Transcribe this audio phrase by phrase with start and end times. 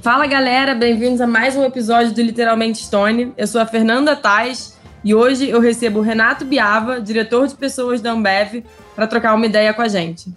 [0.00, 3.32] Fala galera, bem-vindos a mais um episódio do Literalmente Stone.
[3.36, 8.00] Eu sou a Fernanda Tais e hoje eu recebo o Renato Biava, diretor de pessoas
[8.00, 8.64] da Ambev,
[8.94, 10.32] para trocar uma ideia com a gente.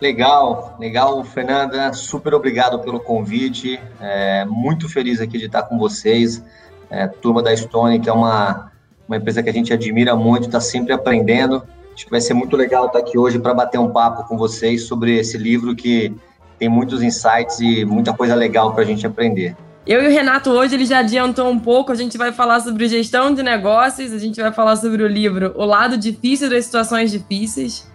[0.00, 1.92] Legal, legal, Fernanda.
[1.92, 3.80] Super obrigado pelo convite.
[4.00, 6.42] É, muito feliz aqui de estar com vocês.
[6.90, 8.72] É, turma da Stone, que é uma,
[9.06, 11.62] uma empresa que a gente admira muito, está sempre aprendendo.
[11.94, 14.88] Acho que vai ser muito legal estar aqui hoje para bater um papo com vocês
[14.88, 16.12] sobre esse livro que
[16.58, 19.56] tem muitos insights e muita coisa legal para a gente aprender.
[19.86, 22.88] Eu e o Renato hoje ele já adiantou um pouco, a gente vai falar sobre
[22.88, 27.10] gestão de negócios, a gente vai falar sobre o livro O Lado Difícil das Situações
[27.10, 27.86] Difíceis.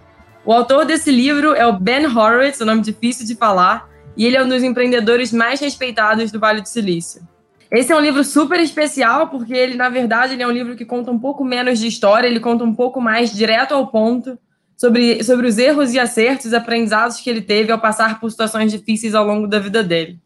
[0.44, 4.36] O autor desse livro é o Ben Horowitz, o nome difícil de falar, e ele
[4.36, 7.22] é um dos empreendedores mais respeitados do Vale do Silício.
[7.70, 10.84] Esse é um livro super especial porque ele, na verdade, ele é um livro que
[10.84, 14.38] conta um pouco menos de história, ele conta um pouco mais direto ao ponto
[14.80, 18.72] sobre, sobre os erros e acertos, os aprendizados que ele teve ao passar por situações
[18.72, 20.18] difíceis ao longo da vida dele.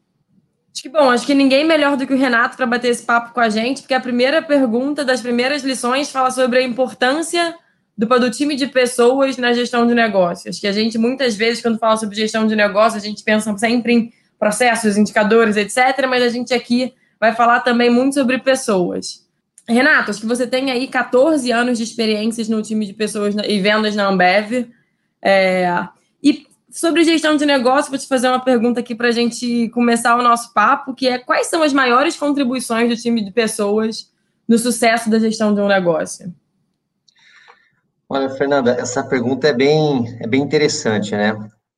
[0.72, 3.34] Acho que, bom, acho que ninguém melhor do que o Renato para bater esse papo
[3.34, 7.52] com a gente, porque a primeira pergunta das primeiras lições fala sobre a importância
[7.98, 10.60] do, do time de pessoas na gestão de negócios.
[10.60, 13.92] Que a gente, muitas vezes, quando fala sobre gestão de negócios, a gente pensa sempre
[13.92, 19.23] em processos, indicadores, etc., mas a gente aqui vai falar também muito sobre pessoas.
[19.68, 23.60] Renato, acho que você tem aí 14 anos de experiências no time de pessoas e
[23.60, 24.70] vendas na Ambev.
[25.22, 25.88] É,
[26.22, 30.16] e sobre gestão de negócio, vou te fazer uma pergunta aqui para a gente começar
[30.16, 34.12] o nosso papo, que é quais são as maiores contribuições do time de pessoas
[34.46, 36.34] no sucesso da gestão de um negócio?
[38.08, 41.34] Olha, Fernanda, essa pergunta é bem, é bem interessante, né?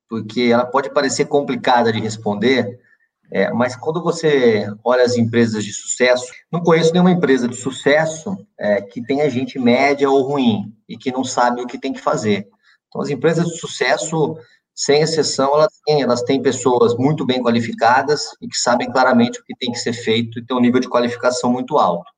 [0.09, 2.81] Porque ela pode parecer complicada de responder,
[3.30, 8.36] é, mas quando você olha as empresas de sucesso, não conheço nenhuma empresa de sucesso
[8.58, 12.00] é, que tenha gente média ou ruim e que não sabe o que tem que
[12.00, 12.46] fazer.
[12.88, 14.36] Então, as empresas de sucesso,
[14.74, 19.45] sem exceção, elas têm, elas têm pessoas muito bem qualificadas e que sabem claramente o
[19.45, 22.11] que tem que ser feito e têm um nível de qualificação muito alto.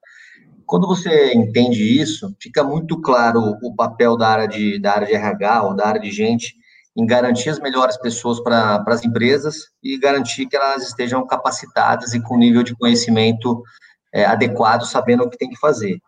[0.66, 5.14] Quando você entende isso, fica muito claro o papel da área de, da área de
[5.14, 6.57] RH ou da área de gente
[6.98, 12.20] em garantir as melhores pessoas para as empresas e garantir que elas estejam capacitadas e
[12.20, 13.62] com nível de conhecimento
[14.12, 16.00] é, adequado, sabendo o que tem que fazer.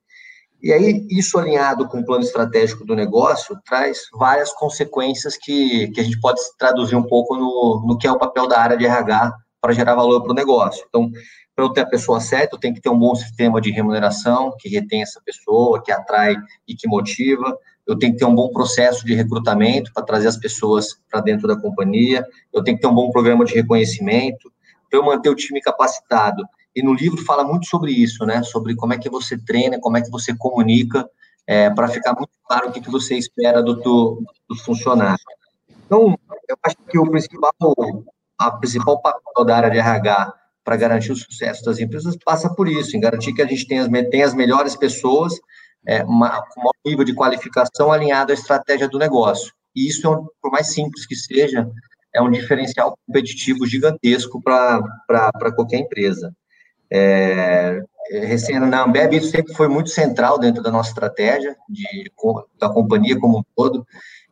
[0.60, 6.00] E aí, isso alinhado com o plano estratégico do negócio, traz várias consequências que, que
[6.00, 8.84] a gente pode traduzir um pouco no, no que é o papel da área de
[8.84, 10.84] RH para gerar valor para o negócio.
[10.88, 11.08] Então,
[11.54, 14.54] para eu ter a pessoa certa, eu tenho que ter um bom sistema de remuneração,
[14.58, 16.34] que retém essa pessoa, que atrai
[16.66, 20.36] e que motiva eu tenho que ter um bom processo de recrutamento para trazer as
[20.36, 24.52] pessoas para dentro da companhia, eu tenho que ter um bom programa de reconhecimento,
[24.88, 26.44] para eu manter o time capacitado.
[26.74, 28.42] E no livro fala muito sobre isso, né?
[28.42, 31.08] Sobre como é que você treina, como é que você comunica,
[31.46, 35.18] é, para ficar muito claro o que, que você espera do, do, do funcionário.
[35.86, 36.16] Então,
[36.48, 37.52] eu acho que o principal,
[38.38, 42.68] a principal papel da área de RH para garantir o sucesso das empresas passa por
[42.68, 45.34] isso, em garantir que a gente tenha as, tenha as melhores pessoas
[45.86, 49.52] é, uma, com maior nível de qualificação alinhado à estratégia do negócio.
[49.74, 51.68] E isso, é por mais simples que seja,
[52.14, 56.34] é um diferencial competitivo gigantesco para qualquer empresa.
[56.92, 57.80] É,
[58.68, 62.10] na Ambev, isso sempre foi muito central dentro da nossa estratégia, de,
[62.58, 63.86] da companhia como um todo,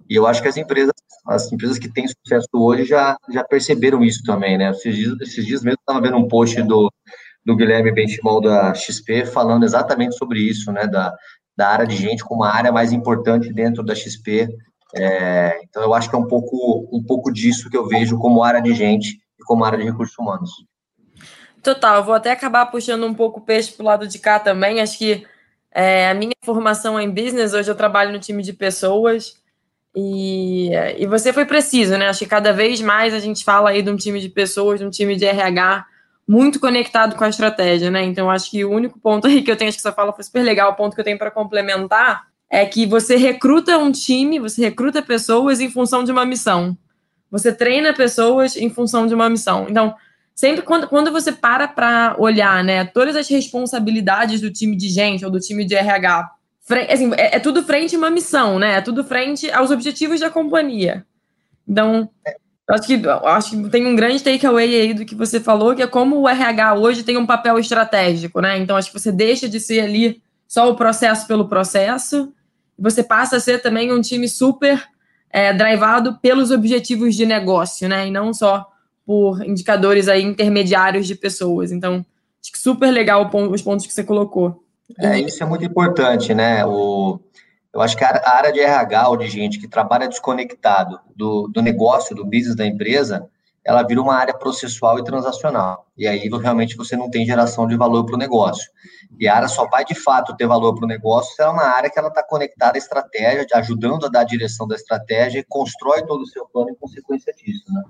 [0.09, 0.93] e eu acho que as empresas,
[1.27, 4.71] as empresas que têm sucesso hoje já, já perceberam isso também, né?
[4.71, 6.91] Esses dias, esses dias mesmo estava vendo um post do,
[7.45, 10.87] do Guilherme Benchimol da XP falando exatamente sobre isso, né?
[10.87, 11.15] Da,
[11.59, 14.49] da área de gente como a área mais importante dentro da XP.
[14.95, 18.45] É, então, eu acho que é um pouco, um pouco disso que eu vejo como
[18.45, 20.49] área de gente e como área de recursos humanos.
[21.61, 24.81] Total, vou até acabar puxando um pouco o peixe para o lado de cá também.
[24.81, 25.27] Acho que
[25.73, 29.35] é, a minha formação é em business, hoje eu trabalho no time de pessoas.
[29.97, 32.07] E, e você foi preciso, né?
[32.07, 34.87] Acho que cada vez mais a gente fala aí de um time de pessoas, de
[34.87, 35.85] um time de RH
[36.29, 38.05] muito conectado com a estratégia, né?
[38.05, 40.23] Então, acho que o único ponto aí que eu tenho, acho que essa fala foi
[40.23, 44.39] super legal, o ponto que eu tenho para complementar é que você recruta um time,
[44.39, 46.77] você recruta pessoas em função de uma missão.
[47.31, 49.67] Você treina pessoas em função de uma missão.
[49.69, 49.95] Então,
[50.35, 55.25] sempre quando, quando você para para olhar, né, todas as responsabilidades do time de gente
[55.25, 56.31] ou do time de RH,
[56.91, 58.75] assim, é, é tudo frente a uma missão, né?
[58.77, 61.07] É tudo frente aos objetivos da companhia.
[61.67, 62.11] Então,
[62.69, 65.87] acho que, acho que tem um grande takeaway aí do que você falou, que é
[65.87, 68.59] como o RH hoje tem um papel estratégico, né?
[68.59, 72.33] Então, acho que você deixa de ser ali só o processo pelo processo,
[72.79, 74.83] você passa a ser também um time super
[75.31, 78.09] é, drivado pelos objetivos de negócio, né?
[78.09, 78.67] E não só
[79.05, 81.73] por indicadores aí intermediários de pessoas.
[81.73, 82.05] Então,
[82.43, 84.63] acho que super legal os pontos que você colocou.
[84.99, 86.65] É, isso é muito importante, né?
[86.65, 87.19] O,
[87.79, 91.63] eu acho que a área de RH ou de gente que trabalha desconectado do, do
[91.63, 93.29] negócio, do business da empresa,
[93.65, 95.87] ela vira uma área processual e transacional.
[95.97, 98.69] E aí realmente você não tem geração de valor para o negócio.
[99.21, 101.65] E a área só vai de fato ter valor para o negócio se é uma
[101.65, 105.45] área que ela está conectada à estratégia, ajudando a dar a direção da estratégia e
[105.45, 107.85] constrói todo o seu plano em consequência disso, né?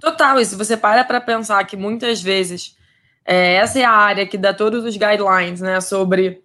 [0.00, 2.76] Total, e se você para para pensar que muitas vezes
[3.24, 6.42] é, essa é a área que dá todos os guidelines, né, sobre,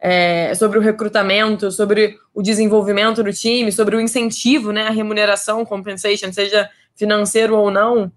[0.00, 5.64] é, sobre o recrutamento, sobre o desenvolvimento do time, sobre o incentivo, né, a remuneração,
[5.64, 8.10] compensation, seja financeiro ou não,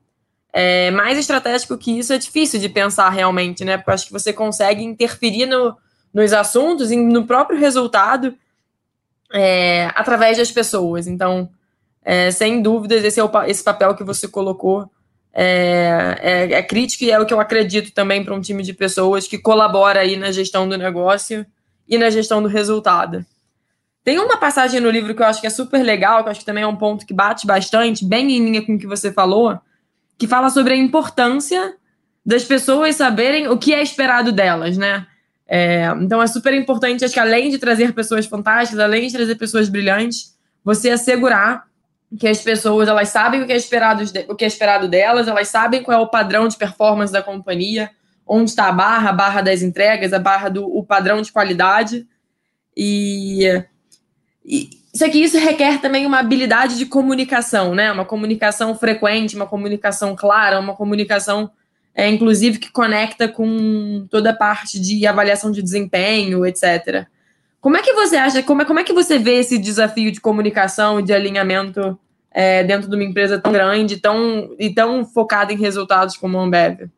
[0.52, 3.78] é, mais estratégico que isso é difícil de pensar realmente, né?
[3.78, 5.78] Porque acho que você consegue interferir no,
[6.14, 8.34] nos assuntos e no próprio resultado
[9.31, 11.08] é, através das pessoas.
[11.08, 11.50] Então,
[12.04, 14.90] é, sem dúvidas, esse, é o, esse papel que você colocou
[15.31, 18.74] é, é, é crítico e é o que eu acredito também para um time de
[18.74, 21.46] pessoas que colabora aí na gestão do negócio
[21.90, 23.26] e na gestão do resultado.
[24.04, 26.40] Tem uma passagem no livro que eu acho que é super legal, que eu acho
[26.40, 29.12] que também é um ponto que bate bastante, bem em linha com o que você
[29.12, 29.60] falou,
[30.18, 31.76] que fala sobre a importância
[32.26, 35.06] das pessoas saberem o que é esperado delas, né?
[35.48, 39.36] É, então é super importante, acho que além de trazer pessoas fantásticas, além de trazer
[39.36, 41.64] pessoas brilhantes, você assegurar
[42.20, 45.48] que as pessoas elas sabem o que é esperado, o que é esperado delas, elas
[45.48, 47.90] sabem qual é o padrão de performance da companhia,
[48.30, 52.08] onde está a barra, a barra das entregas, a barra do o padrão de qualidade.
[52.78, 53.64] E,
[54.46, 57.92] e só que isso requer também uma habilidade de comunicação, né?
[57.92, 61.50] Uma comunicação frequente, uma comunicação clara, uma comunicação,
[61.96, 67.08] é, inclusive, que conecta com toda a parte de avaliação de desempenho, etc.
[67.60, 70.22] Como é que você acha, como é, como é que você vê esse desafio de
[70.22, 72.00] comunicação e de alinhamento
[72.31, 76.44] é, dentro de uma empresa tão grande tão, e tão focada em resultados como a
[76.44, 76.90] Ambev?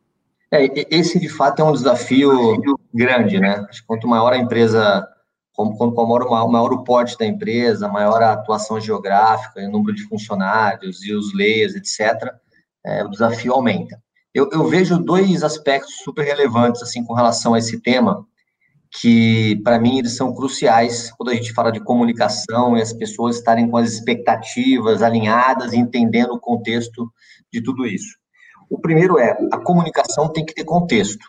[0.52, 2.30] É, esse, de fato, é um desafio
[2.92, 3.66] grande, né?
[3.86, 5.08] Quanto maior a empresa
[5.52, 10.04] como, como, maior, maior o porte da empresa, maior a atuação geográfica, o número de
[10.04, 12.34] funcionários e os leis, etc.,
[12.84, 14.02] é, o desafio aumenta.
[14.34, 18.26] Eu, eu, vejo dois aspectos super relevantes assim com relação a esse tema,
[18.90, 23.36] que para mim eles são cruciais quando a gente fala de comunicação e as pessoas
[23.36, 27.12] estarem com as expectativas alinhadas, entendendo o contexto
[27.52, 28.21] de tudo isso.
[28.72, 31.26] O primeiro é a comunicação tem que ter contexto.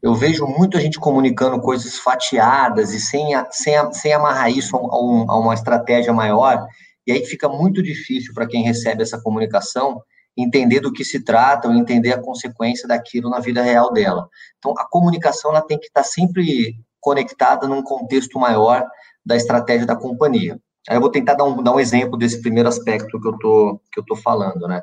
[0.00, 5.30] Eu vejo muita gente comunicando coisas fatiadas e sem, sem, sem amarrar isso a, um,
[5.30, 6.66] a uma estratégia maior,
[7.06, 10.02] e aí fica muito difícil para quem recebe essa comunicação
[10.34, 14.26] entender do que se trata ou entender a consequência daquilo na vida real dela.
[14.58, 18.86] Então, a comunicação ela tem que estar sempre conectada num contexto maior
[19.22, 20.58] da estratégia da companhia.
[20.88, 23.80] Aí eu vou tentar dar um, dar um exemplo desse primeiro aspecto que eu tô,
[23.92, 24.80] que eu tô falando, né?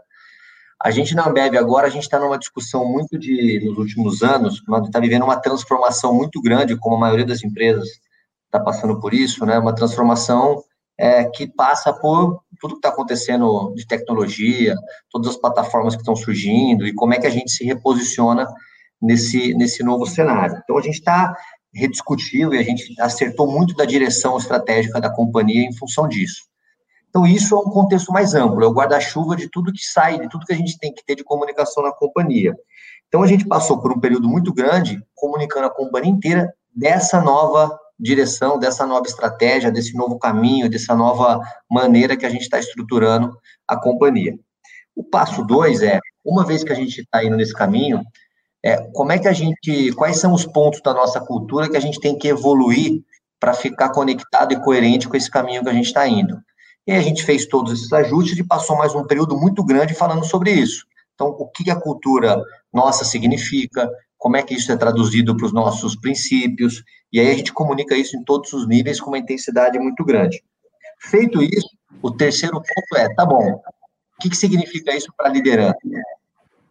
[0.79, 4.61] A gente na Ambev agora, a gente está numa discussão muito de, nos últimos anos,
[4.85, 7.87] está vivendo uma transformação muito grande, como a maioria das empresas
[8.45, 9.57] está passando por isso, né?
[9.57, 10.63] Uma transformação
[10.97, 14.75] é, que passa por tudo que está acontecendo de tecnologia,
[15.11, 18.47] todas as plataformas que estão surgindo e como é que a gente se reposiciona
[19.01, 20.59] nesse, nesse novo cenário.
[20.63, 21.35] Então, a gente está
[21.73, 26.46] rediscutindo e a gente acertou muito da direção estratégica da companhia em função disso.
[27.17, 30.29] Então, isso é um contexto mais amplo, é o guarda-chuva de tudo que sai, de
[30.29, 32.55] tudo que a gente tem que ter de comunicação na companhia.
[33.07, 37.75] Então, a gente passou por um período muito grande comunicando a companhia inteira dessa nova
[37.99, 43.35] direção, dessa nova estratégia, desse novo caminho, dessa nova maneira que a gente está estruturando
[43.67, 44.37] a companhia.
[44.95, 48.03] O passo dois é, uma vez que a gente está indo nesse caminho,
[48.63, 51.81] é, como é que a gente, quais são os pontos da nossa cultura que a
[51.81, 53.01] gente tem que evoluir
[53.39, 56.37] para ficar conectado e coerente com esse caminho que a gente está indo?
[56.87, 60.25] E a gente fez todos esses ajustes e passou mais um período muito grande falando
[60.25, 60.85] sobre isso.
[61.13, 62.41] Então, o que a cultura
[62.73, 67.35] nossa significa, como é que isso é traduzido para os nossos princípios, e aí a
[67.35, 70.41] gente comunica isso em todos os níveis com uma intensidade muito grande.
[70.99, 71.69] Feito isso,
[72.01, 73.61] o terceiro ponto é, tá bom, o
[74.21, 75.77] que, significa isso para a liderança?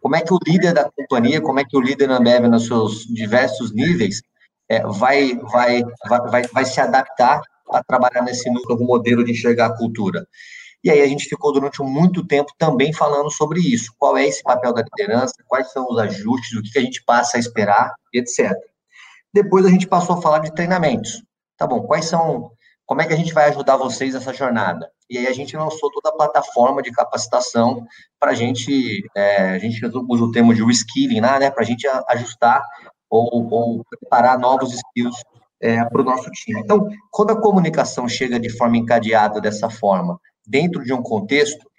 [0.01, 2.65] Como é que o líder da companhia, como é que o líder na Ambev, nos
[2.65, 4.21] seus diversos níveis,
[4.69, 9.67] é, vai, vai, vai, vai, vai se adaptar a trabalhar nesse novo modelo de enxergar
[9.67, 10.27] a cultura.
[10.83, 13.93] E aí a gente ficou durante muito tempo também falando sobre isso.
[13.97, 17.37] Qual é esse papel da liderança, quais são os ajustes, o que a gente passa
[17.37, 18.53] a esperar, etc.
[19.33, 21.23] Depois a gente passou a falar de treinamentos.
[21.57, 22.51] Tá bom, quais são,
[22.85, 24.89] como é que a gente vai ajudar vocês nessa jornada?
[25.09, 27.85] E aí a gente lançou toda a plataforma de capacitação
[28.19, 31.87] para a gente, é, a gente usa o termo de reskilling, né, para a gente
[32.09, 32.63] ajustar
[33.09, 35.15] ou, ou preparar novos skills
[35.59, 36.61] é, para o nosso time.
[36.61, 41.69] Então, quando a comunicação chega de forma encadeada dessa forma, dentro de um contexto,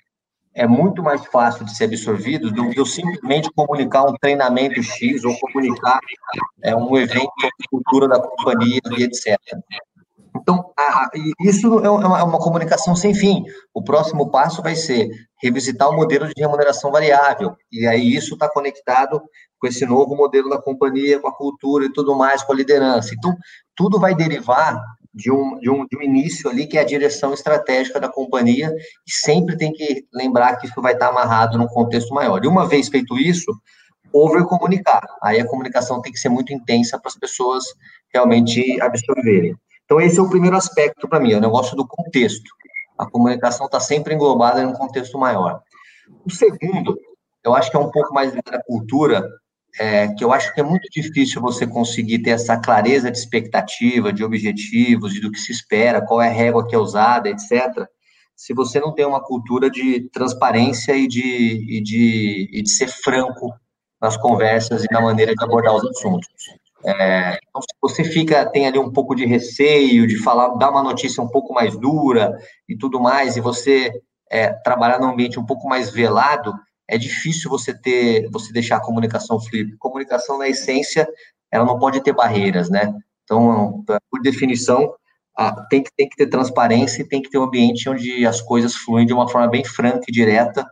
[0.55, 5.25] é muito mais fácil de ser absorvido do que eu simplesmente comunicar um treinamento X
[5.25, 6.01] ou comunicar
[6.63, 9.39] é, um evento sobre cultura da companhia e etc.
[10.49, 11.11] Então, a,
[11.43, 13.45] isso é uma, é uma, comunicação sem fim.
[13.75, 15.07] O próximo passo vai ser
[15.43, 17.55] revisitar o modelo de remuneração variável.
[17.71, 19.21] E aí isso está conectado
[19.59, 23.15] com esse novo modelo da companhia, com a cultura e tudo mais, com a liderança.
[23.15, 23.37] Então,
[23.77, 27.35] tudo vai derivar de um, de um, de um início ali, que é a direção
[27.35, 28.73] estratégica da companhia,
[29.07, 32.43] e sempre tem que lembrar que isso vai estar amarrado num contexto maior.
[32.43, 33.53] E uma vez feito isso,
[34.15, 35.07] over comunicar.
[35.23, 37.65] Aí a comunicação tem que ser muito intensa para as pessoas
[38.15, 39.55] realmente absorverem.
[39.89, 42.51] Então, esse é o primeiro aspecto para mim, é o negócio do contexto.
[42.99, 45.63] A comunicação está sempre englobada em um contexto maior.
[46.27, 46.95] O segundo,
[47.43, 49.27] eu acho que é um pouco mais da cultura,
[49.81, 54.13] é, que eu acho que é muito difícil você conseguir ter essa clareza de expectativa,
[54.13, 57.87] de objetivos, de do que se espera, qual é a régua que é usada, etc.,
[58.37, 62.89] se você não tem uma cultura de transparência e de, e de, e de ser
[62.89, 63.55] franco
[63.99, 66.29] nas conversas e na maneira de abordar os assuntos.
[66.85, 70.83] É, então, se você fica, tem ali um pouco de receio de falar, dar uma
[70.83, 73.93] notícia um pouco mais dura e tudo mais, e você
[74.31, 76.55] é, trabalhar num ambiente um pouco mais velado,
[76.87, 79.77] é difícil você ter, você deixar a comunicação fluir.
[79.79, 81.07] Comunicação, na essência,
[81.51, 82.95] ela não pode ter barreiras, né?
[83.25, 84.95] Então, por definição,
[85.69, 88.75] tem que, tem que ter transparência e tem que ter um ambiente onde as coisas
[88.75, 90.67] fluem de uma forma bem franca e direta,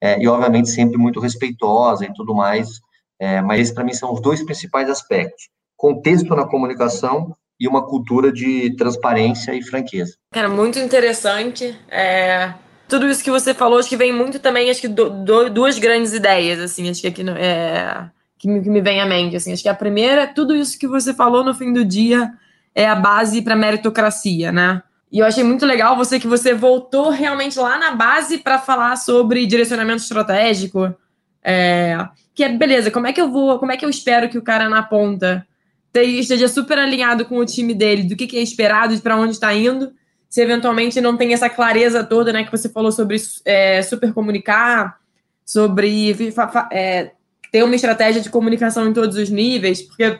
[0.00, 2.80] é, e obviamente sempre muito respeitosa e tudo mais,
[3.22, 7.86] é, mas esses para mim são os dois principais aspectos: contexto na comunicação e uma
[7.86, 10.16] cultura de transparência e franqueza.
[10.32, 11.78] Cara, muito interessante.
[11.88, 12.52] É,
[12.88, 15.78] tudo isso que você falou, acho que vem muito também, acho que do, do, duas
[15.78, 19.52] grandes ideias, assim, acho que aqui é, que, me, que me vem à mente, assim,
[19.52, 22.32] acho que a primeira, tudo isso que você falou no fim do dia
[22.74, 24.82] é a base para meritocracia, né?
[25.12, 28.96] E eu achei muito legal você que você voltou realmente lá na base para falar
[28.96, 30.92] sobre direcionamento estratégico.
[31.44, 31.96] É,
[32.34, 34.42] que é, beleza, como é que eu vou, como é que eu espero que o
[34.42, 35.46] cara na ponta
[35.94, 39.52] esteja super alinhado com o time dele, do que, que é esperado, para onde está
[39.54, 39.92] indo,
[40.28, 44.98] se eventualmente não tem essa clareza toda, né, que você falou sobre é, super comunicar,
[45.44, 46.16] sobre
[46.70, 47.12] é,
[47.50, 50.18] ter uma estratégia de comunicação em todos os níveis, porque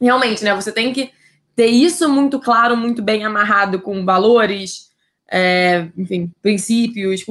[0.00, 1.10] realmente, né, você tem que
[1.56, 4.92] ter isso muito claro, muito bem amarrado com valores,
[5.28, 7.24] é, enfim, princípios,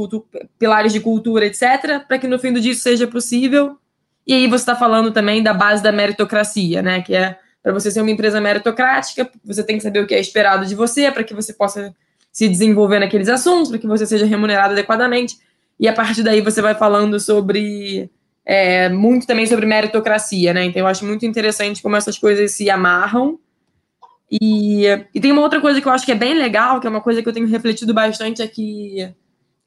[0.59, 3.77] pilares de cultura, etc., para que no fim do dia seja possível.
[4.25, 7.01] E aí você está falando também da base da meritocracia, né?
[7.01, 10.19] Que é para você ser uma empresa meritocrática, você tem que saber o que é
[10.19, 11.93] esperado de você, para que você possa
[12.31, 15.37] se desenvolver naqueles assuntos, para que você seja remunerado adequadamente.
[15.79, 18.09] E a partir daí você vai falando sobre
[18.45, 20.65] é, muito também sobre meritocracia, né?
[20.65, 23.39] Então eu acho muito interessante como essas coisas se amarram
[24.31, 26.89] e, e tem uma outra coisa que eu acho que é bem legal, que é
[26.89, 29.13] uma coisa que eu tenho refletido bastante aqui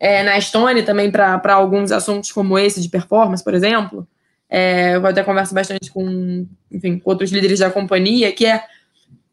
[0.00, 4.08] é, na Estônia também para alguns assuntos como esse de performance, por exemplo.
[4.48, 8.64] É, eu até converso bastante com, enfim, com outros líderes da companhia, que é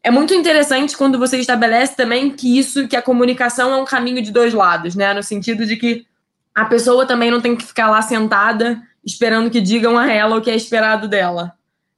[0.02, 4.20] é muito interessante quando você estabelece também que isso, que a comunicação é um caminho
[4.20, 5.14] de dois lados, né?
[5.14, 6.04] No sentido de que
[6.52, 10.42] a pessoa também não tem que ficar lá sentada esperando que digam a ela o
[10.42, 11.52] que é esperado dela.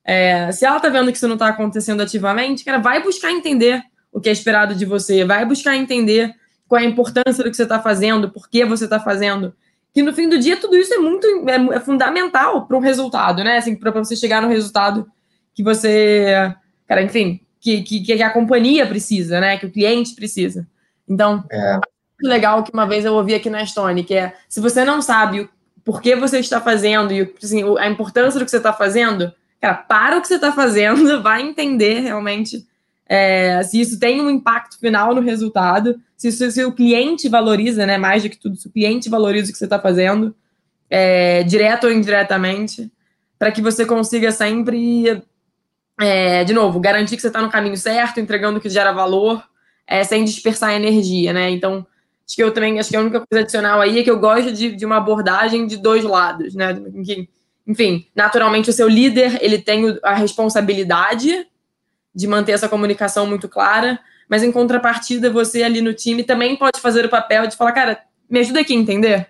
[0.05, 3.83] É, se ela tá vendo que isso não tá acontecendo ativamente, cara, vai buscar entender
[4.13, 6.35] o que é esperado de você, vai buscar entender
[6.69, 9.55] qual é a importância do que você tá fazendo, por que você tá fazendo.
[9.95, 13.45] Que no fim do dia tudo isso é muito é, é fundamental para um resultado,
[13.45, 13.59] né?
[13.59, 15.09] Assim, para você chegar no resultado
[15.55, 16.53] que você,
[16.89, 19.57] cara, enfim, que, que, que a companhia precisa, né?
[19.57, 20.67] Que o cliente precisa.
[21.09, 21.79] Então, é.
[22.23, 25.49] legal que uma vez eu ouvi aqui na Estônia, que é se você não sabe
[25.85, 29.75] por que você está fazendo e assim, a importância do que você está fazendo, cara,
[29.75, 32.67] para o que você está fazendo, vai entender realmente
[33.07, 37.85] é, se isso tem um impacto final no resultado, se, se, se, o cliente valoriza,
[37.85, 40.35] né, mais do que tudo, se o cliente valoriza o que você está fazendo,
[40.89, 42.91] é, direto ou indiretamente,
[43.39, 45.23] para que você consiga sempre,
[46.01, 49.45] é, de novo, garantir que você está no caminho certo, entregando o que gera valor,
[49.87, 51.51] é, sem dispersar energia, né?
[51.51, 51.87] Então,
[52.27, 54.51] acho que eu também, acho que a única coisa adicional aí é que eu gosto
[54.51, 56.75] de, de uma abordagem de dois lados, né?
[57.67, 61.47] Enfim, naturalmente o seu líder, ele tem a responsabilidade
[62.15, 66.81] de manter essa comunicação muito clara, mas em contrapartida, você ali no time também pode
[66.81, 69.29] fazer o papel de falar, cara, me ajuda aqui a entender,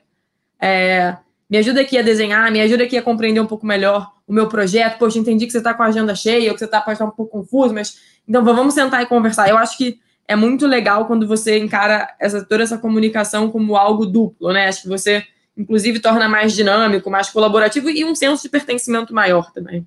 [0.61, 1.17] é,
[1.49, 4.49] me ajuda aqui a desenhar, me ajuda aqui a compreender um pouco melhor o meu
[4.49, 7.05] projeto, poxa, entendi que você está com a agenda cheia, ou que você está estar
[7.05, 9.49] um pouco confuso, mas então vamos sentar e conversar.
[9.49, 14.07] Eu acho que é muito legal quando você encara essa, toda essa comunicação como algo
[14.07, 14.69] duplo, né?
[14.69, 15.25] Acho que você
[15.57, 19.87] inclusive torna mais dinâmico, mais colaborativo e um senso de pertencimento maior também.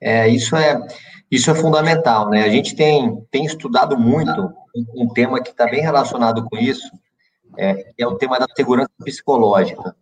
[0.00, 0.78] É, isso é,
[1.30, 2.42] isso é fundamental, né?
[2.44, 4.52] A gente tem, tem estudado muito
[4.94, 6.88] um, tema que está bem relacionado com isso,
[7.58, 9.96] é, é o tema da segurança psicológica.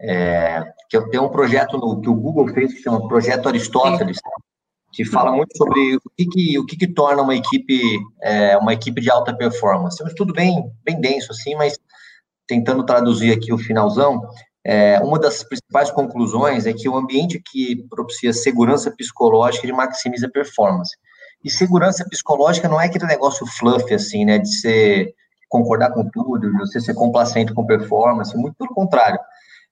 [0.00, 4.18] É, que tem um projeto no, que o Google fez que chama Projeto Aristóteles,
[4.92, 8.72] que fala muito sobre o que, que o que, que, torna uma equipe é, uma
[8.72, 10.00] equipe de alta performance.
[10.00, 11.78] É um estudo bem, bem denso, assim, mas
[12.46, 14.22] tentando traduzir aqui o finalzão,
[14.64, 20.28] é, uma das principais conclusões é que o ambiente que propicia segurança psicológica ele maximiza
[20.28, 20.96] performance.
[21.44, 25.14] E segurança psicológica não é aquele negócio fluffy, assim, né, de ser
[25.48, 29.18] concordar com tudo, de você ser complacente com performance, muito pelo contrário.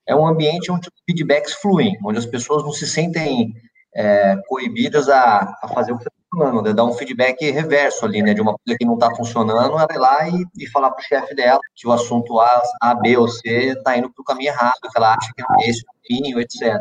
[0.06, 3.52] É um ambiente onde os feedbacks fluem, onde as pessoas não se sentem
[3.94, 6.72] é, coibidas a, a, fazer o que funcionando, né?
[6.74, 8.34] dar um feedback reverso ali, né?
[8.34, 11.04] De uma coisa que não está funcionando, ela ir lá e, e falar para o
[11.04, 14.50] chefe dela que o assunto A, A, B ou C está indo para o caminho
[14.50, 16.76] errado, que ela acha que é esse o caminho, etc.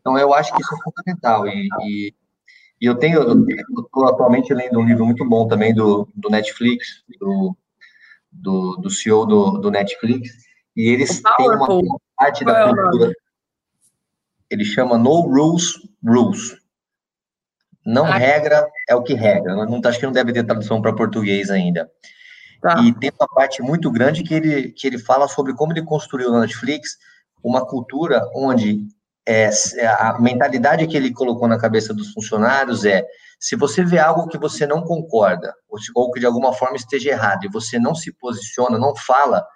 [0.00, 1.46] Então, eu acho que isso é fundamental.
[1.48, 2.14] E, e,
[2.80, 7.56] e eu tenho, estou atualmente lendo um livro muito bom também do, do Netflix, do,
[8.30, 10.30] do, do CEO do, do Netflix,
[10.76, 11.82] e eles têm uma
[12.16, 13.12] parte da é cultura
[14.50, 16.56] ele chama No Rules Rules.
[17.88, 18.18] Não ah.
[18.18, 19.54] regra é o que regra.
[19.54, 21.90] Não, acho que não deve ter tradução para português ainda.
[22.60, 22.82] Tá.
[22.82, 26.30] E tem uma parte muito grande que ele, que ele fala sobre como ele construiu
[26.30, 26.98] na Netflix
[27.42, 28.80] uma cultura onde
[29.26, 29.48] é,
[29.86, 33.06] a mentalidade que ele colocou na cabeça dos funcionários é
[33.40, 35.54] se você vê algo que você não concorda,
[35.94, 39.46] ou que de alguma forma esteja errado, e você não se posiciona, não fala,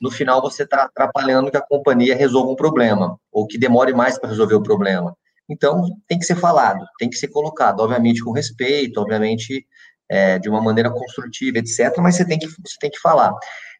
[0.00, 4.18] no final você está atrapalhando que a companhia resolva um problema, ou que demore mais
[4.18, 5.16] para resolver o problema.
[5.48, 9.66] Então, tem que ser falado, tem que ser colocado, obviamente com respeito, obviamente
[10.08, 13.32] é, de uma maneira construtiva, etc., mas você tem que, você tem que falar.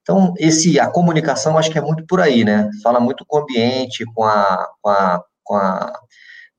[0.03, 2.69] Então, esse, a comunicação, acho que é muito por aí, né?
[2.83, 5.93] Fala muito com o ambiente, com a, com a, com a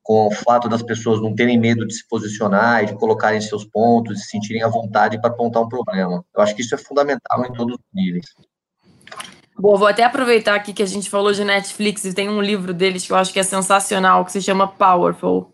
[0.06, 3.64] com o fato das pessoas não terem medo de se posicionar e de colocarem seus
[3.64, 6.24] pontos, se sentirem à vontade para apontar um problema.
[6.32, 8.24] Eu acho que isso é fundamental em todos os níveis.
[9.58, 12.74] Bom, vou até aproveitar aqui que a gente falou de Netflix e tem um livro
[12.74, 15.50] deles que eu acho que é sensacional, que se chama Powerful,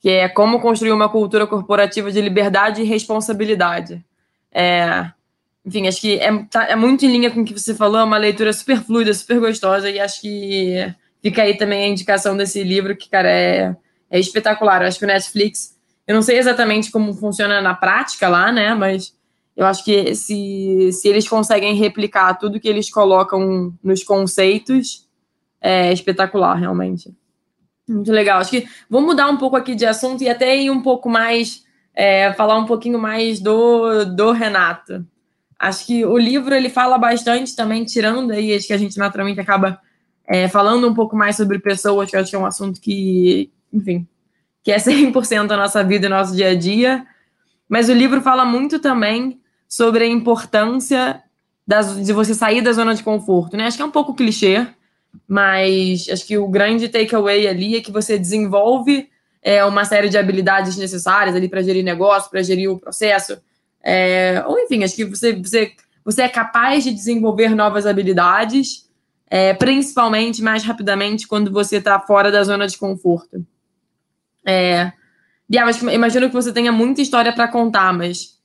[0.00, 4.04] que é Como Construir uma Cultura Corporativa de Liberdade e Responsabilidade.
[4.50, 5.10] É,
[5.64, 8.04] enfim, acho que é, tá, é muito em linha com o que você falou, é
[8.04, 10.92] uma leitura super fluida, super gostosa, e acho que
[11.22, 13.76] fica aí também a indicação desse livro, que, cara, é,
[14.10, 14.82] é espetacular.
[14.82, 18.74] Eu acho que o Netflix, eu não sei exatamente como funciona na prática lá, né,
[18.74, 19.14] mas
[19.56, 25.08] eu acho que se, se eles conseguem replicar tudo que eles colocam nos conceitos,
[25.60, 27.12] é espetacular, realmente.
[27.88, 28.38] Muito legal.
[28.38, 31.64] Acho que vou mudar um pouco aqui de assunto e até ir um pouco mais,
[31.94, 35.06] é, falar um pouquinho mais do, do Renato.
[35.58, 39.40] Acho que o livro ele fala bastante também, tirando aí, acho que a gente naturalmente
[39.40, 39.80] acaba
[40.26, 43.50] é, falando um pouco mais sobre pessoas, que eu acho que é um assunto que,
[43.72, 44.06] enfim,
[44.62, 47.06] que é 100% da nossa vida e nosso dia a dia.
[47.66, 51.22] Mas o livro fala muito também sobre a importância
[51.66, 53.66] das, de você sair da zona de conforto, né?
[53.66, 54.66] Acho que é um pouco clichê,
[55.26, 59.08] mas acho que o grande takeaway ali é que você desenvolve
[59.42, 63.38] é, uma série de habilidades necessárias ali para gerir negócio, para gerir o processo,
[63.82, 65.72] é, ou enfim, acho que você, você,
[66.04, 68.90] você é capaz de desenvolver novas habilidades,
[69.28, 73.46] é, principalmente mais rapidamente quando você está fora da zona de conforto.
[74.44, 74.92] É,
[75.48, 78.35] imagino que você tenha muita história para contar, mas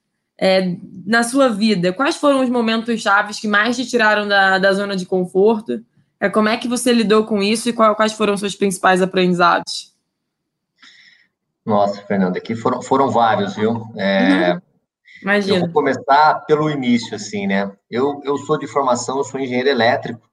[0.44, 0.76] é,
[1.06, 4.96] na sua vida, quais foram os momentos chaves que mais te tiraram da, da zona
[4.96, 5.86] de conforto?
[6.20, 9.04] É, como é que você lidou com isso e qual, quais foram os seus principais
[9.04, 9.94] aprendizados?
[11.64, 13.88] Nossa, Fernanda, aqui foram, foram vários, viu?
[13.96, 14.62] É, uhum.
[15.22, 15.58] Imagina.
[15.58, 17.72] Eu vou começar pelo início, assim, né?
[17.90, 20.28] Eu, eu sou de formação, eu sou engenheiro elétrico,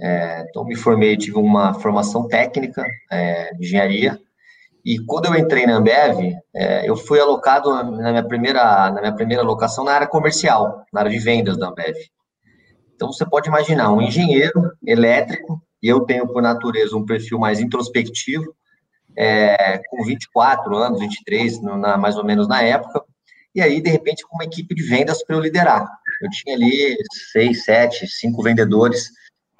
[0.00, 4.18] é, então me formei, tive uma formação técnica é, de engenharia,
[4.84, 9.14] e quando eu entrei na Ambev, é, eu fui alocado na minha primeira na minha
[9.14, 11.96] primeira alocação na área comercial, na área de vendas da Ambev.
[12.94, 17.60] Então você pode imaginar um engenheiro elétrico, e eu tenho por natureza um perfil mais
[17.60, 18.54] introspectivo,
[19.16, 23.04] é, com 24 anos, 23, na, mais ou menos na época,
[23.54, 25.86] e aí de repente com uma equipe de vendas para eu liderar.
[26.20, 26.96] Eu tinha ali
[27.32, 29.10] seis, sete, cinco vendedores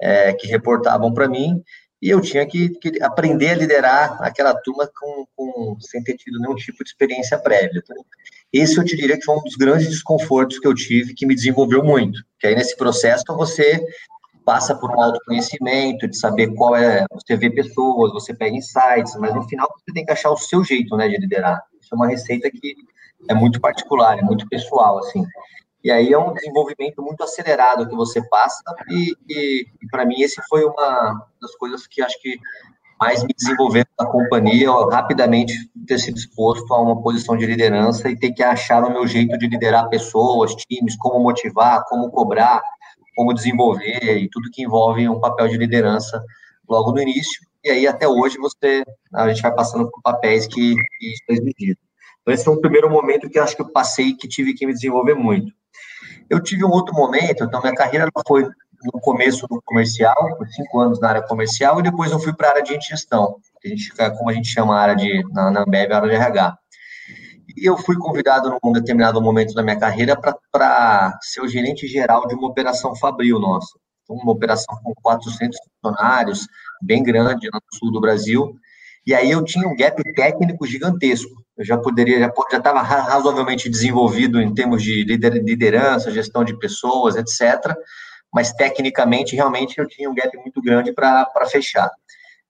[0.01, 1.61] é, que reportavam para mim
[2.03, 6.37] e eu tinha que, que, aprender a liderar aquela turma com, com, sem ter tido
[6.37, 7.81] nenhum tipo de experiência prévia.
[7.81, 7.95] Então,
[8.51, 11.33] esse eu te diria que foi um dos grandes desconfortos que eu tive, que me
[11.33, 12.21] desenvolveu muito.
[12.37, 13.81] Que aí nesse processo você
[14.43, 19.33] passa por um autoconhecimento, de saber qual é, você vê pessoas, você pega insights, mas
[19.33, 21.63] no final você tem que achar o seu jeito, né, de liderar.
[21.81, 22.75] Isso é uma receita que
[23.29, 25.25] é muito particular, é muito pessoal, assim.
[25.83, 30.21] E aí é um desenvolvimento muito acelerado que você passa, e, e, e para mim
[30.21, 32.37] esse foi uma das coisas que acho que
[32.99, 35.53] mais me desenvolveu na companhia, rapidamente
[35.85, 39.37] ter sido exposto a uma posição de liderança e ter que achar o meu jeito
[39.37, 42.61] de liderar pessoas, times, como motivar, como cobrar,
[43.13, 46.23] como desenvolver e tudo que envolve um papel de liderança
[46.69, 47.45] logo no início.
[47.61, 51.33] E aí até hoje você a gente vai passando por papéis que, que isso é
[51.33, 51.79] exigido.
[52.21, 54.71] Então, esse foi um primeiro momento que acho que eu passei que tive que me
[54.71, 55.53] desenvolver muito.
[56.29, 58.47] Eu tive um outro momento, então minha carreira foi
[58.93, 62.47] no começo do comercial, por cinco anos na área comercial, e depois eu fui para
[62.47, 65.61] a área de gestão, a gente, como a gente chama a área de, na, na
[65.61, 66.57] Ambev, a área de RH.
[67.55, 70.19] E eu fui convidado num determinado momento da minha carreira
[70.51, 73.77] para ser o gerente geral de uma operação fabril nossa.
[74.03, 76.47] Então, uma operação com 400 funcionários,
[76.81, 78.53] bem grande no sul do Brasil.
[79.05, 81.43] E aí eu tinha um gap técnico gigantesco.
[81.57, 87.75] Eu já poderia, já estava razoavelmente desenvolvido em termos de liderança, gestão de pessoas, etc.
[88.33, 91.91] Mas tecnicamente, realmente, eu tinha um gap muito grande para fechar.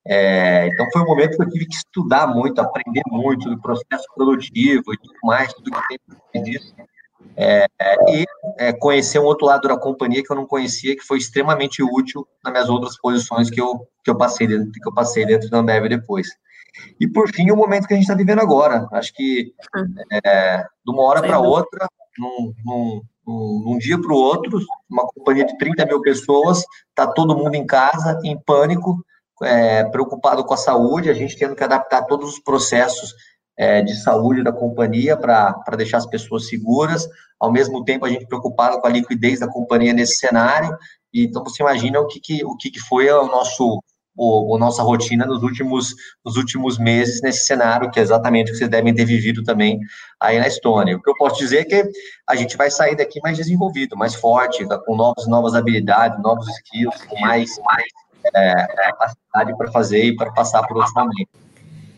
[0.06, 4.06] É, então foi um momento que eu tive que estudar muito, aprender muito do processo
[4.16, 5.98] produtivo e tudo mais, tudo que
[6.32, 6.76] tem disso.
[7.36, 7.66] É,
[8.10, 8.26] e
[8.60, 12.28] é, conhecer um outro lado da companhia que eu não conhecia, que foi extremamente útil
[12.44, 15.60] nas minhas outras posições que eu, que eu passei dentro, que eu passei dentro da
[15.60, 16.28] Ambev depois.
[17.00, 18.88] E por fim, o momento que a gente está vivendo agora.
[18.92, 19.54] Acho que
[20.26, 24.60] é, de uma hora para outra, num, num, num, dia para o outro,
[24.90, 29.04] uma companhia de 30 mil pessoas, está todo mundo em casa, em pânico,
[29.42, 33.14] é, preocupado com a saúde, a gente tendo que adaptar todos os processos
[33.58, 37.08] é, de saúde da companhia para deixar as pessoas seguras,
[37.40, 40.76] ao mesmo tempo a gente preocupado com a liquidez da companhia nesse cenário,
[41.14, 43.82] então você imagina o que, que, o que, que foi o nosso
[44.16, 48.54] o, a nossa rotina nos últimos, nos últimos meses nesse cenário, que é exatamente o
[48.54, 49.80] que vocês devem ter vivido também
[50.20, 50.96] aí na Estônia.
[50.96, 51.84] O que eu posso dizer é que
[52.28, 56.96] a gente vai sair daqui mais desenvolvido, mais forte, com novas, novas habilidades, novos skills,
[57.06, 57.86] com mais, mais
[58.36, 61.34] é, capacidade para fazer e para passar por outros momentos.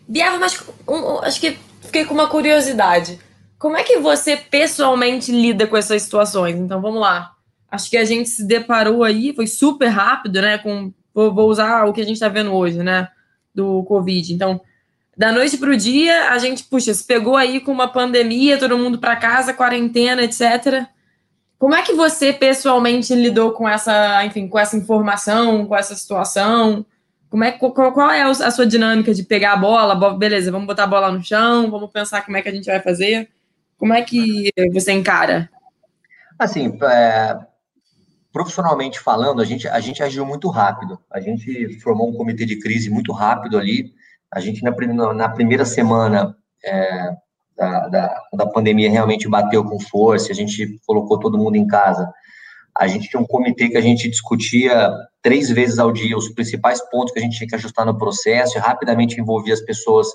[0.08, 3.19] Biava, mas um, acho que fiquei com uma curiosidade.
[3.58, 6.56] Como é que você pessoalmente lida com essas situações?
[6.56, 7.32] Então vamos lá.
[7.69, 10.58] Acho que a gente se deparou aí, foi super rápido, né?
[10.58, 13.08] Com, vou, usar o que a gente está vendo hoje, né?
[13.54, 14.34] Do Covid.
[14.34, 14.60] Então,
[15.17, 18.78] da noite para o dia, a gente, puxa, se pegou aí com uma pandemia, todo
[18.78, 20.86] mundo para casa, quarentena, etc.
[21.58, 26.86] Como é que você pessoalmente lidou com essa, enfim, com essa informação, com essa situação?
[27.30, 30.13] Como é, qual, qual é a sua dinâmica de pegar a bola?
[30.13, 32.82] Beleza, vamos botar a bola no chão, vamos pensar como é que a gente vai
[32.82, 33.30] fazer.
[33.78, 35.49] Como é que você encara?
[36.38, 37.38] Assim, é,
[38.36, 41.00] profissionalmente falando, a gente, a gente agiu muito rápido.
[41.10, 43.93] A gente formou um comitê de crise muito rápido ali.
[44.30, 44.74] A gente, na,
[45.13, 47.12] na primeira semana, é,
[47.56, 52.12] da, da, da pandemia realmente bateu com força, a gente colocou todo mundo em casa.
[52.78, 56.82] A gente tinha um comitê que a gente discutia três vezes ao dia os principais
[56.89, 60.10] pontos que a gente tinha que ajustar no processo e rapidamente envolvia as pessoas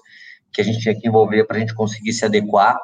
[0.53, 2.79] que a gente tinha que envolver para a gente conseguir se adequar.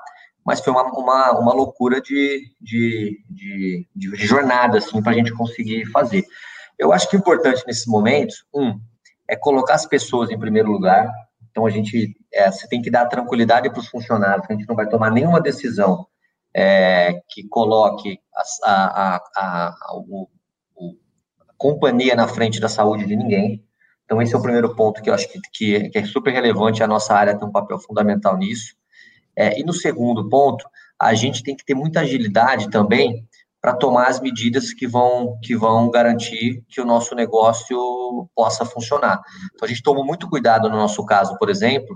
[0.46, 5.32] Mas foi uma, uma, uma loucura de, de, de, de, jornada, assim, para a gente
[5.35, 6.24] conseguir fazer.
[6.78, 8.78] Eu acho que o importante nesses momentos, um,
[9.28, 11.11] é colocar as pessoas em primeiro lugar,
[11.56, 14.76] então, a gente é, você tem que dar tranquilidade para os funcionários, a gente não
[14.76, 16.06] vai tomar nenhuma decisão
[16.54, 18.20] é, que coloque
[18.62, 20.28] a, a, a, a, o,
[21.48, 23.64] a companhia na frente da saúde de ninguém.
[24.04, 26.82] Então, esse é o primeiro ponto que eu acho que, que, que é super relevante,
[26.82, 28.74] a nossa área tem um papel fundamental nisso.
[29.37, 30.66] É, e no segundo ponto,
[31.01, 33.27] a gente tem que ter muita agilidade também
[33.61, 39.20] para tomar as medidas que vão, que vão garantir que o nosso negócio possa funcionar.
[39.55, 41.94] Então, a gente toma muito cuidado no nosso caso, por exemplo,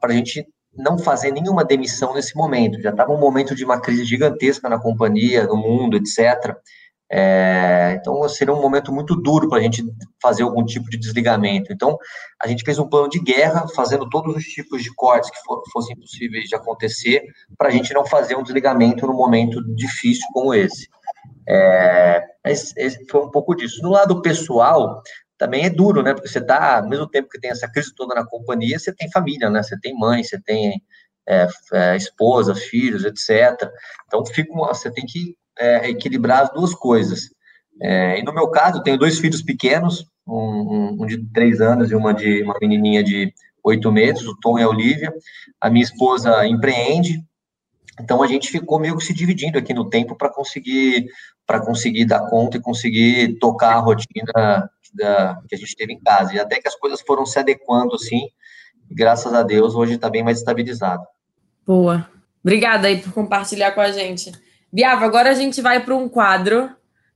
[0.00, 2.80] para a gente não fazer nenhuma demissão nesse momento.
[2.80, 6.56] Já estava um momento de uma crise gigantesca na companhia, no mundo, etc.
[7.16, 9.84] É, então, seria um momento muito duro para a gente
[10.20, 11.72] fazer algum tipo de desligamento.
[11.72, 11.96] Então,
[12.42, 15.62] a gente fez um plano de guerra, fazendo todos os tipos de cortes que for,
[15.72, 17.22] fossem possíveis de acontecer,
[17.56, 20.88] para a gente não fazer um desligamento num momento difícil como esse.
[21.48, 23.80] É, esse foi um pouco disso.
[23.80, 25.00] No lado pessoal,
[25.38, 26.14] também é duro, né?
[26.14, 29.08] Porque você está, ao mesmo tempo que tem essa crise toda na companhia, você tem
[29.08, 29.62] família, né?
[29.62, 30.82] Você tem mãe, você tem
[31.28, 33.70] é, é, esposa, filhos, etc.
[34.08, 37.30] Então, fica você tem que é, equilibrar as duas coisas.
[37.80, 41.94] É, e no meu caso, tenho dois filhos pequenos, um, um, de três anos e
[41.94, 45.12] uma de uma menininha de oito meses, o Tom e a Olivia.
[45.60, 47.22] A minha esposa empreende,
[48.00, 51.06] então a gente ficou meio que se dividindo aqui no tempo para conseguir
[51.46, 56.00] para conseguir dar conta e conseguir tocar a rotina da, que a gente teve em
[56.00, 56.34] casa.
[56.34, 58.28] E até que as coisas foram se adequando assim,
[58.90, 61.02] graças a Deus hoje está bem mais estabilizado.
[61.66, 62.08] Boa.
[62.42, 64.32] Obrigada aí por compartilhar com a gente.
[64.74, 66.68] Biava, agora a gente vai para um quadro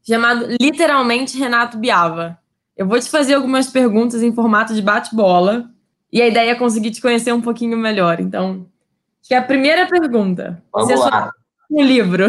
[0.06, 2.38] chamado literalmente Renato Biava.
[2.76, 5.68] Eu vou te fazer algumas perguntas em formato de bate-bola
[6.12, 8.20] e a ideia é conseguir te conhecer um pouquinho melhor.
[8.20, 8.68] Então,
[9.20, 10.62] que é a primeira pergunta.
[10.72, 11.32] Vamos Você lá.
[11.68, 12.26] Um livro.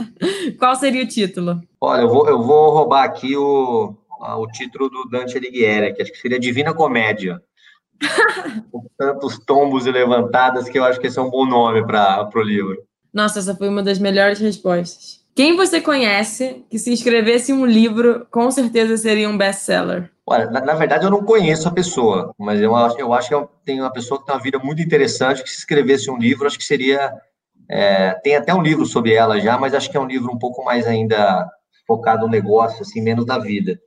[0.58, 1.60] Qual seria o título?
[1.78, 6.12] Olha, eu vou, eu vou roubar aqui o, o título do Dante Alighieri, que acho
[6.12, 7.42] que seria Divina Comédia.
[8.72, 12.26] com tantos tombos e levantadas que eu acho que esse é um bom nome para
[12.34, 12.82] o livro.
[13.12, 15.20] Nossa, essa foi uma das melhores respostas.
[15.34, 20.10] Quem você conhece que se escrevesse um livro, com certeza seria um best-seller?
[20.26, 23.48] Olha, na, na, verdade eu não conheço a pessoa, mas eu acho, eu acho que
[23.64, 26.58] tem uma pessoa que tem uma vida muito interessante, que se escrevesse um livro, acho
[26.58, 27.12] que seria...
[27.68, 30.38] É, tem até um livro sobre ela já, mas acho que é um livro um
[30.38, 31.48] pouco mais ainda
[31.86, 33.78] focado no negócio, assim, menos da vida,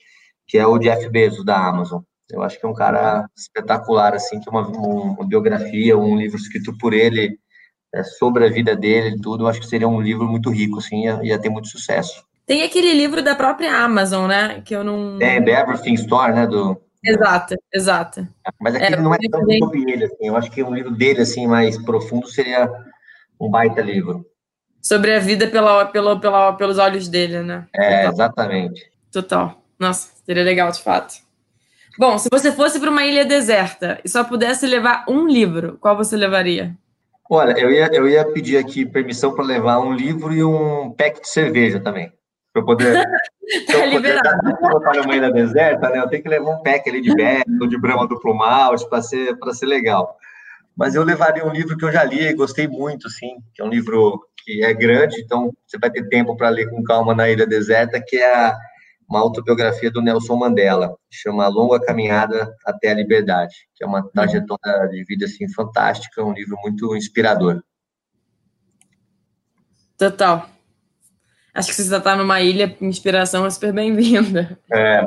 [0.47, 2.01] que é o Jeff Bezos, da Amazon.
[2.31, 6.75] Eu acho que é um cara espetacular, assim, que uma, uma biografia, um livro escrito
[6.79, 7.37] por ele
[7.95, 10.79] é, sobre a vida dele e tudo, eu acho que seria um livro muito rico,
[10.79, 12.23] assim, ia, ia ter muito sucesso.
[12.45, 14.61] Tem aquele livro da própria Amazon, né?
[14.63, 15.17] Que eu não.
[15.17, 16.45] Tem, The Everything Store, né?
[16.45, 16.79] Do...
[17.03, 18.27] Exato, exato.
[18.59, 19.59] Mas aquele é, não é tão bem...
[19.59, 20.27] sobre ele, assim.
[20.27, 22.69] Eu acho que um livro dele, assim, mais profundo, seria
[23.39, 24.25] um baita livro.
[24.81, 27.65] Sobre a vida pela, pela, pela, pelos olhos dele, né?
[27.73, 28.13] É, Total.
[28.13, 28.91] exatamente.
[29.11, 29.61] Total.
[29.79, 31.15] Nossa, seria legal, de fato.
[31.97, 35.95] Bom, se você fosse para uma ilha deserta e só pudesse levar um livro, qual
[35.95, 36.75] você levaria?
[37.29, 41.21] Olha, eu ia, eu ia pedir aqui permissão para levar um livro e um pack
[41.21, 42.11] de cerveja também.
[42.53, 42.93] Para poder.
[43.67, 44.57] tá liberado.
[44.61, 45.99] Botar numa ilha deserta, né?
[45.99, 49.35] Eu tenho que levar um pack ali de Beto, de Brahma duplo malte, para ser,
[49.53, 50.15] ser legal.
[50.77, 53.65] Mas eu levaria um livro que eu já li e gostei muito, sim, que é
[53.65, 57.29] um livro que é grande, então você vai ter tempo para ler com calma na
[57.29, 58.57] ilha deserta, que é a
[59.07, 64.87] uma autobiografia do Nelson Mandela, chama Longa Caminhada até a Liberdade, que é uma trajetória
[64.89, 67.61] de vida assim fantástica, um livro muito inspirador.
[69.97, 70.49] Total.
[71.53, 74.59] Acho que você está numa ilha, inspiração é super bem-vinda.
[74.71, 75.05] É.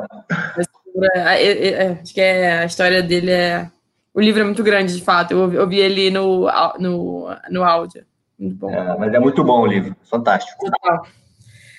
[1.13, 1.91] É, é, é.
[2.01, 3.69] Acho que é, a história dele é.
[4.13, 5.31] O livro é muito grande, de fato.
[5.31, 8.03] Eu ouvi, ele no, no, no áudio.
[8.37, 8.71] Muito bom.
[8.71, 10.65] É, mas é muito bom o livro, fantástico.
[10.65, 11.05] Total.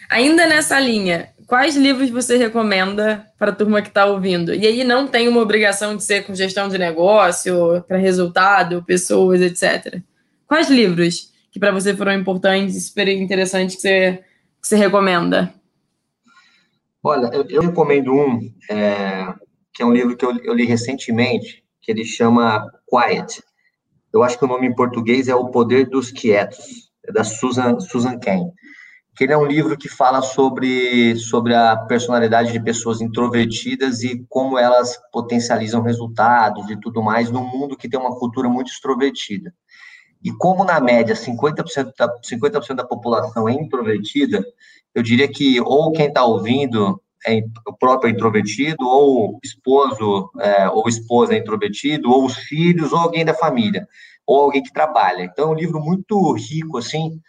[0.08, 4.54] Ainda nessa linha, quais livros você recomenda para a turma que está ouvindo?
[4.54, 9.40] E aí não tem uma obrigação de ser com gestão de negócio, para resultado, pessoas,
[9.40, 10.00] etc.
[10.46, 14.24] Quais livros que para você foram importantes e super interessantes que você,
[14.62, 15.52] que você recomenda?
[17.02, 18.38] Olha, eu, eu recomendo um,
[18.70, 19.34] é,
[19.74, 23.42] que é um livro que eu, eu li recentemente, que ele chama Quiet.
[24.14, 27.80] Eu acho que o nome em português é O Poder dos Quietos, é da Susan,
[27.80, 28.52] Susan Cain
[29.14, 34.24] que ele é um livro que fala sobre, sobre a personalidade de pessoas introvertidas e
[34.28, 39.52] como elas potencializam resultados e tudo mais num mundo que tem uma cultura muito extrovertida.
[40.22, 44.44] E como, na média, 50% da, 50 da população é introvertida,
[44.94, 50.88] eu diria que ou quem está ouvindo é o próprio introvertido, ou esposo é, ou
[50.88, 53.86] esposa é introvertido, ou os filhos, ou alguém da família,
[54.26, 55.24] ou alguém que trabalha.
[55.24, 57.20] Então, é um livro muito rico, assim,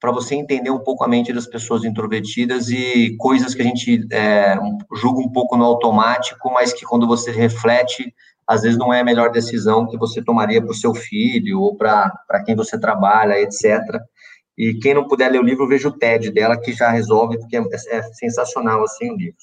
[0.00, 4.06] para você entender um pouco a mente das pessoas introvertidas e coisas que a gente
[4.10, 4.56] é,
[4.96, 8.14] julga um pouco no automático, mas que quando você reflete,
[8.46, 11.76] às vezes não é a melhor decisão que você tomaria para o seu filho ou
[11.76, 13.78] para quem você trabalha, etc.
[14.56, 17.56] E quem não puder ler o livro, veja o TED dela, que já resolve, porque
[17.56, 19.38] é, é sensacional assim o livro.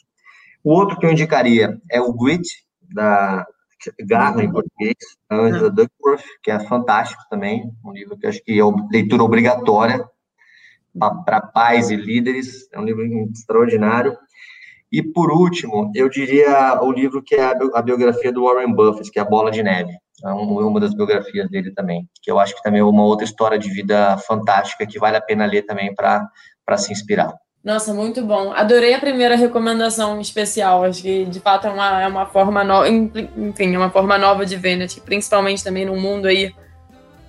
[0.63, 2.50] O outro que eu indicaria é o Grit,
[2.82, 3.46] da
[4.06, 4.96] Garra em português,
[5.30, 10.04] Angela Duckworth, que é fantástico também, um livro que acho que é leitura obrigatória,
[11.26, 14.18] para pais e líderes, é um livro extraordinário.
[14.92, 19.20] E, por último, eu diria o livro que é a biografia do Warren Buffett, que
[19.20, 19.94] é A Bola de Neve.
[20.24, 23.60] É uma das biografias dele também, que eu acho que também é uma outra história
[23.60, 27.36] de vida fantástica que vale a pena ler também para se inspirar.
[27.64, 28.52] Nossa, muito bom.
[28.54, 30.86] Adorei a primeira recomendação especial.
[30.86, 34.46] Acho que, de fato, é uma, é uma forma nova, enfim, é uma forma nova
[34.46, 34.88] de ver, né?
[35.06, 36.52] Principalmente também num mundo aí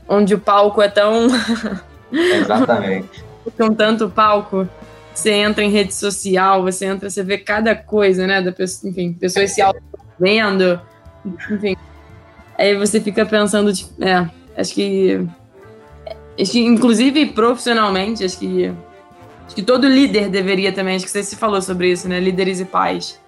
[0.09, 1.27] onde o palco é tão...
[2.11, 4.69] Exatamente com tanto palco,
[5.15, 8.41] você entra em rede social, você entra, você vê cada coisa, né?
[8.41, 9.61] Da pessoa, enfim, pessoas se
[10.19, 10.81] vendo,
[11.51, 11.77] enfim.
[12.57, 15.27] Aí você fica pensando, tipo, é, acho que,
[16.41, 18.73] acho que, inclusive profissionalmente, acho que,
[19.47, 22.21] acho que todo líder deveria também, acho que você se falou sobre isso, né?
[22.21, 23.21] Líderes e pais.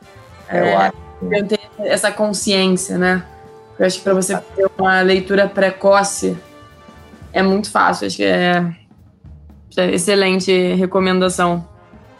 [0.48, 0.92] É,
[1.32, 3.24] é ter essa consciência, né?
[3.78, 6.36] Eu acho que para você ter uma leitura precoce
[7.32, 8.06] é muito fácil.
[8.06, 8.76] Acho que é
[9.76, 11.66] Excelente recomendação.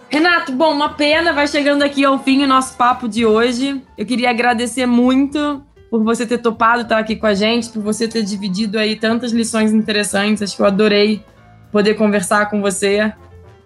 [0.08, 3.80] Renato, bom, uma pena, vai chegando aqui ao fim o nosso papo de hoje.
[3.96, 8.08] Eu queria agradecer muito por você ter topado estar aqui com a gente, por você
[8.08, 10.42] ter dividido aí tantas lições interessantes.
[10.42, 11.24] Acho que eu adorei
[11.70, 13.12] poder conversar com você.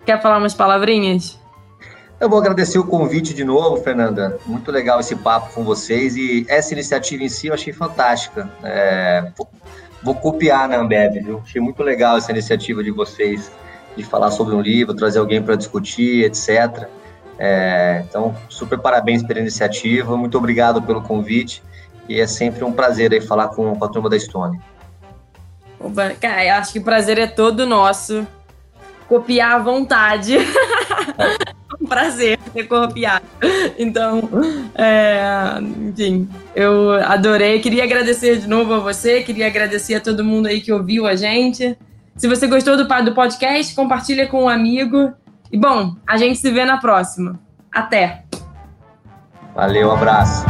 [0.05, 1.39] Quer falar umas palavrinhas?
[2.21, 4.39] Eu vou agradecer o convite de novo, Fernanda.
[4.47, 8.51] Muito legal esse papo com vocês e essa iniciativa em si eu achei fantástica.
[8.63, 9.33] É...
[10.03, 11.41] Vou copiar na Ambev, viu?
[11.43, 13.51] Achei muito legal essa iniciativa de vocês
[13.97, 16.89] de falar sobre um livro, trazer alguém para discutir, etc.
[17.39, 21.63] É, então, super parabéns pela iniciativa, muito obrigado pelo convite
[22.09, 24.61] e é sempre um prazer aí falar com, com a turma da Stone.
[26.21, 28.27] Cara, acho que o prazer é todo nosso.
[29.09, 30.39] Copiar à vontade.
[31.81, 33.25] um prazer ter copiado.
[33.79, 34.29] Então,
[34.75, 37.61] é, enfim, eu adorei.
[37.61, 41.15] Queria agradecer de novo a você, queria agradecer a todo mundo aí que ouviu a
[41.17, 41.77] gente.
[42.17, 45.13] Se você gostou do, do podcast, compartilha com um amigo.
[45.51, 47.39] E bom, a gente se vê na próxima.
[47.73, 48.25] Até!
[49.55, 50.45] Valeu, abraço.